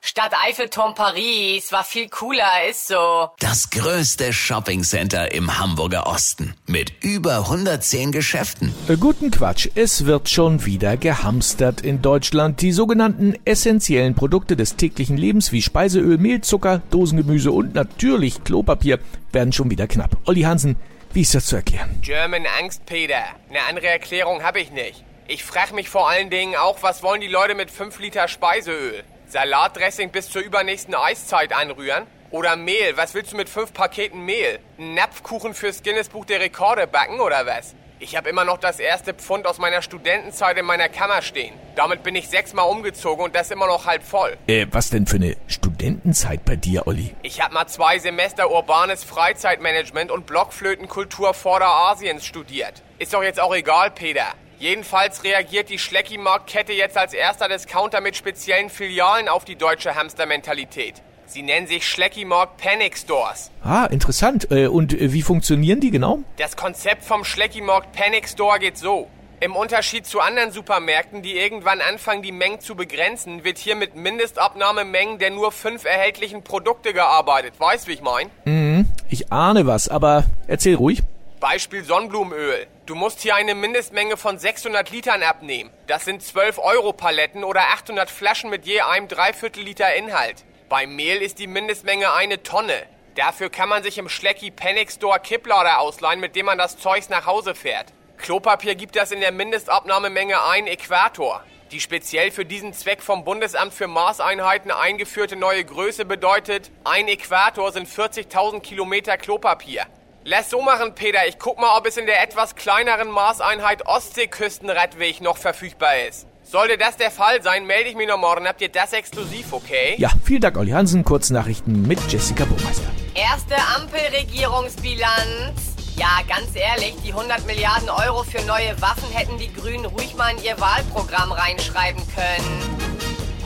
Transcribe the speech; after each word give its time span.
Stadt 0.00 0.32
Eiffelturm 0.46 0.94
Paris 0.94 1.72
war 1.72 1.82
viel 1.82 2.08
cooler, 2.08 2.68
ist 2.70 2.86
so. 2.86 3.30
Das 3.40 3.68
größte 3.70 4.32
Shoppingcenter 4.32 5.32
im 5.32 5.58
Hamburger 5.58 6.06
Osten 6.06 6.54
mit 6.66 6.92
über 7.02 7.38
110 7.38 8.12
Geschäften. 8.12 8.72
Äh, 8.88 8.96
Guten 8.96 9.30
Quatsch, 9.30 9.68
es 9.74 10.06
wird 10.06 10.28
schon 10.28 10.64
wieder 10.64 10.96
gehamstert 10.96 11.80
in 11.80 12.00
Deutschland. 12.00 12.62
Die 12.62 12.72
sogenannten 12.72 13.34
essentiellen 13.44 14.14
Produkte 14.14 14.56
des 14.56 14.76
täglichen 14.76 15.16
Lebens 15.16 15.50
wie 15.50 15.62
Speiseöl, 15.62 16.16
Mehl, 16.16 16.42
Zucker, 16.42 16.80
Dosengemüse 16.90 17.50
und 17.50 17.74
natürlich 17.74 18.44
Klopapier 18.44 19.00
werden 19.32 19.52
schon 19.52 19.70
wieder 19.70 19.88
knapp. 19.88 20.16
Olli 20.26 20.42
Hansen, 20.42 20.76
wie 21.12 21.22
ist 21.22 21.34
das 21.34 21.46
zu 21.46 21.56
erklären? 21.56 21.98
German 22.02 22.46
Angst, 22.60 22.86
Peter. 22.86 23.24
Eine 23.50 23.62
andere 23.68 23.88
Erklärung 23.88 24.42
habe 24.44 24.60
ich 24.60 24.70
nicht. 24.70 25.04
Ich 25.26 25.44
frage 25.44 25.74
mich 25.74 25.88
vor 25.88 26.08
allen 26.08 26.30
Dingen 26.30 26.54
auch, 26.56 26.82
was 26.82 27.02
wollen 27.02 27.20
die 27.20 27.26
Leute 27.26 27.54
mit 27.54 27.70
5 27.70 27.98
Liter 27.98 28.28
Speiseöl? 28.28 29.02
Salatdressing 29.28 30.10
bis 30.10 30.30
zur 30.30 30.42
übernächsten 30.42 30.94
Eiszeit 30.94 31.52
anrühren? 31.52 32.06
Oder 32.30 32.56
Mehl, 32.56 32.96
was 32.96 33.14
willst 33.14 33.32
du 33.32 33.36
mit 33.36 33.48
5 33.48 33.72
Paketen 33.72 34.24
Mehl? 34.24 34.58
Einen 34.78 34.94
Napfkuchen 34.94 35.54
fürs 35.54 35.82
Guinness 35.82 36.08
Buch 36.08 36.24
der 36.24 36.40
Rekorde 36.40 36.86
backen 36.86 37.20
oder 37.20 37.46
was? 37.46 37.74
Ich 38.00 38.16
habe 38.16 38.28
immer 38.28 38.44
noch 38.44 38.58
das 38.58 38.78
erste 38.78 39.12
Pfund 39.12 39.46
aus 39.46 39.58
meiner 39.58 39.82
Studentenzeit 39.82 40.56
in 40.56 40.64
meiner 40.64 40.88
Kammer 40.88 41.20
stehen. 41.20 41.54
Damit 41.74 42.04
bin 42.04 42.14
ich 42.14 42.28
sechsmal 42.28 42.68
umgezogen 42.68 43.24
und 43.24 43.34
das 43.34 43.50
immer 43.50 43.66
noch 43.66 43.86
halb 43.86 44.02
voll. 44.02 44.36
Äh, 44.46 44.66
was 44.70 44.90
denn 44.90 45.06
für 45.06 45.16
eine 45.16 45.36
Studentenzeit 45.46 46.44
bei 46.44 46.56
dir, 46.56 46.86
Olli? 46.86 47.14
Ich 47.22 47.42
habe 47.42 47.54
mal 47.54 47.66
zwei 47.66 47.98
Semester 47.98 48.50
urbanes 48.50 49.04
Freizeitmanagement 49.04 50.10
und 50.10 50.26
Blockflötenkultur 50.26 51.34
Vorderasiens 51.34 52.24
studiert. 52.24 52.82
Ist 52.98 53.14
doch 53.14 53.22
jetzt 53.22 53.40
auch 53.40 53.54
egal, 53.54 53.90
Peter. 53.90 54.34
Jedenfalls 54.58 55.22
reagiert 55.22 55.68
die 55.68 55.78
Schlecki-Marktkette 55.78 56.72
jetzt 56.72 56.96
als 56.96 57.12
erster 57.14 57.48
Discounter 57.48 58.00
mit 58.00 58.16
speziellen 58.16 58.70
Filialen 58.70 59.28
auf 59.28 59.44
die 59.44 59.54
deutsche 59.54 59.94
Hamstermentalität. 59.94 60.94
Sie 61.26 61.42
nennen 61.42 61.68
sich 61.68 61.86
Schlecki-Mark 61.86 62.56
Panic 62.56 62.96
Stores. 62.98 63.52
Ah, 63.62 63.84
interessant. 63.84 64.50
Äh, 64.50 64.66
und 64.66 64.94
äh, 64.94 65.12
wie 65.12 65.22
funktionieren 65.22 65.78
die 65.78 65.92
genau? 65.92 66.20
Das 66.38 66.56
Konzept 66.56 67.04
vom 67.04 67.24
Schlecki-Mark 67.24 67.92
Panic 67.92 68.28
Store 68.28 68.58
geht 68.58 68.76
so. 68.78 69.08
Im 69.40 69.54
Unterschied 69.54 70.04
zu 70.04 70.18
anderen 70.20 70.50
Supermärkten, 70.50 71.22
die 71.22 71.38
irgendwann 71.38 71.80
anfangen, 71.80 72.22
die 72.22 72.32
Mengen 72.32 72.58
zu 72.58 72.74
begrenzen, 72.74 73.44
wird 73.44 73.58
hier 73.58 73.76
mit 73.76 73.94
Mindestabnahmemengen 73.94 75.20
der 75.20 75.30
nur 75.30 75.52
fünf 75.52 75.84
erhältlichen 75.84 76.42
Produkte 76.42 76.92
gearbeitet. 76.92 77.54
Weißt, 77.58 77.86
wie 77.86 77.92
ich 77.92 78.02
mein? 78.02 78.30
Mhm, 78.44 78.86
ich 79.08 79.30
ahne 79.30 79.66
was, 79.66 79.88
aber 79.88 80.24
erzähl 80.48 80.74
ruhig. 80.74 81.02
Beispiel 81.38 81.84
Sonnenblumenöl. 81.84 82.66
Du 82.88 82.94
musst 82.94 83.20
hier 83.20 83.34
eine 83.34 83.54
Mindestmenge 83.54 84.16
von 84.16 84.38
600 84.38 84.88
Litern 84.88 85.22
abnehmen. 85.22 85.70
Das 85.86 86.06
sind 86.06 86.22
12 86.22 86.56
Euro 86.56 86.94
Paletten 86.94 87.44
oder 87.44 87.60
800 87.74 88.08
Flaschen 88.08 88.48
mit 88.48 88.64
je 88.64 88.80
einem 88.80 89.08
Dreiviertel 89.08 89.62
Liter 89.62 89.94
Inhalt. 89.94 90.46
Beim 90.70 90.96
Mehl 90.96 91.20
ist 91.20 91.38
die 91.38 91.48
Mindestmenge 91.48 92.14
eine 92.14 92.42
Tonne. 92.42 92.86
Dafür 93.14 93.50
kann 93.50 93.68
man 93.68 93.82
sich 93.82 93.98
im 93.98 94.08
Schlecki 94.08 94.50
Panic 94.50 94.90
Store 94.90 95.20
Kipplader 95.20 95.80
ausleihen, 95.80 96.18
mit 96.18 96.34
dem 96.34 96.46
man 96.46 96.56
das 96.56 96.78
Zeugs 96.78 97.10
nach 97.10 97.26
Hause 97.26 97.54
fährt. 97.54 97.92
Klopapier 98.16 98.74
gibt 98.74 98.96
das 98.96 99.12
in 99.12 99.20
der 99.20 99.32
Mindestabnahmemenge 99.32 100.42
ein 100.46 100.66
Äquator. 100.66 101.44
Die 101.70 101.80
speziell 101.80 102.30
für 102.30 102.46
diesen 102.46 102.72
Zweck 102.72 103.02
vom 103.02 103.22
Bundesamt 103.22 103.74
für 103.74 103.86
Maßeinheiten 103.86 104.70
eingeführte 104.70 105.36
neue 105.36 105.62
Größe 105.62 106.06
bedeutet, 106.06 106.70
ein 106.84 107.06
Äquator 107.06 107.70
sind 107.70 107.86
40.000 107.86 108.60
Kilometer 108.60 109.18
Klopapier. 109.18 109.84
Lass 110.30 110.50
so 110.50 110.60
machen, 110.60 110.94
Peter. 110.94 111.26
Ich 111.26 111.38
guck 111.38 111.58
mal, 111.58 111.78
ob 111.78 111.86
es 111.86 111.96
in 111.96 112.04
der 112.04 112.22
etwas 112.22 112.54
kleineren 112.54 113.08
Maßeinheit 113.08 113.86
Ostseeküstenradweg 113.86 115.22
noch 115.22 115.38
verfügbar 115.38 116.00
ist. 116.06 116.26
Sollte 116.42 116.76
das 116.76 116.98
der 116.98 117.10
Fall 117.10 117.42
sein, 117.42 117.64
melde 117.64 117.88
ich 117.88 117.96
mich 117.96 118.06
noch 118.06 118.18
morgen. 118.18 118.46
Habt 118.46 118.60
ihr 118.60 118.68
das 118.68 118.92
exklusiv, 118.92 119.54
okay? 119.54 119.94
Ja, 119.96 120.10
vielen 120.22 120.42
Dank, 120.42 120.58
Olli 120.58 120.72
Hansen. 120.72 121.02
Kurznachrichten 121.02 121.88
mit 121.88 121.98
Jessica 122.12 122.44
Burmeister. 122.44 122.90
Erste 123.14 123.54
Ampelregierungsbilanz. 123.74 125.76
Ja, 125.96 126.20
ganz 126.28 126.54
ehrlich, 126.54 126.94
die 127.02 127.14
100 127.14 127.46
Milliarden 127.46 127.88
Euro 127.88 128.22
für 128.22 128.44
neue 128.44 128.78
Waffen 128.82 129.10
hätten 129.10 129.38
die 129.38 129.50
Grünen 129.50 129.86
ruhig 129.86 130.14
mal 130.14 130.36
in 130.36 130.44
ihr 130.44 130.60
Wahlprogramm 130.60 131.32
reinschreiben 131.32 132.02
können. 132.14 132.78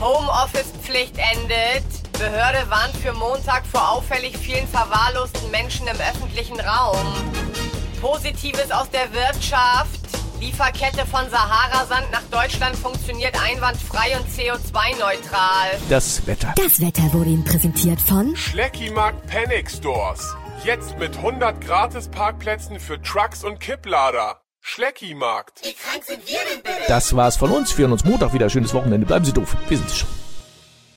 Homeoffice-Pflicht 0.01 1.17
endet. 1.17 2.02
Behörde 2.23 2.69
warnt 2.69 2.95
für 2.95 3.11
Montag 3.11 3.65
vor 3.65 3.91
auffällig 3.91 4.37
vielen 4.37 4.65
verwahrlosten 4.69 5.51
Menschen 5.51 5.87
im 5.87 5.97
öffentlichen 5.97 6.57
Raum. 6.57 6.95
Positives 7.99 8.71
aus 8.71 8.89
der 8.91 9.11
Wirtschaft. 9.11 9.99
Lieferkette 10.39 11.05
von 11.05 11.29
Sahara-Sand 11.29 12.09
nach 12.13 12.23
Deutschland 12.31 12.77
funktioniert 12.77 13.35
einwandfrei 13.43 14.17
und 14.17 14.25
CO2-neutral. 14.29 15.71
Das 15.89 16.25
Wetter. 16.25 16.53
Das 16.55 16.79
Wetter 16.79 17.11
wurde 17.11 17.29
Ihnen 17.29 17.43
präsentiert 17.43 17.99
von 17.99 18.33
Schleckimarkt 18.37 19.27
Panic 19.27 19.69
Stores. 19.69 20.33
Jetzt 20.63 20.97
mit 20.97 21.17
100 21.17 21.59
Gratis-Parkplätzen 21.59 22.79
für 22.79 23.01
Trucks 23.01 23.43
und 23.43 23.59
Kipplader. 23.59 24.39
Schleckimarkt. 24.61 25.61
Das 26.87 27.13
war's 27.17 27.35
von 27.35 27.51
uns. 27.51 27.77
Wir 27.77 27.83
hören 27.83 27.91
uns 27.91 28.05
Montag 28.05 28.31
wieder. 28.31 28.49
Schönes 28.49 28.73
Wochenende. 28.73 29.05
Bleiben 29.05 29.25
Sie 29.25 29.33
doof. 29.33 29.57
Wir 29.67 29.77
sind 29.77 29.91
schon. 29.91 30.22